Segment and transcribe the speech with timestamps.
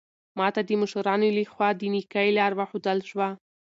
[0.37, 3.29] ما ته د مشرانو لخوا د نېکۍ لار وښودل شوه.